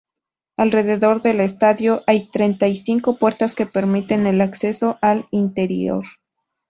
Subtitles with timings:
[0.57, 6.03] Alrededor del estadio hay treinta y cinco puertas que permiten el acceso al interior.